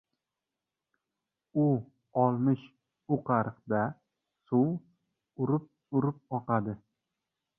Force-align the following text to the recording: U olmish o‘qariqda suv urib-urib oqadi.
U 1.63 1.65
olmish 2.21 2.63
o‘qariqda 3.17 3.83
suv 4.47 4.71
urib-urib 5.45 6.37
oqadi. 6.41 6.75